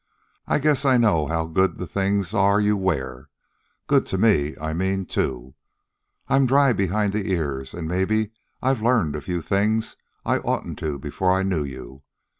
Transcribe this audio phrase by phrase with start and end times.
[0.47, 3.29] I guess I know how good the things are you wear
[3.85, 5.53] good to me, I mean, too.
[6.27, 8.31] I'm dry behind the ears, an' maybe
[8.63, 9.95] I've learned a few things
[10.25, 12.01] I oughtn't to before I knew you.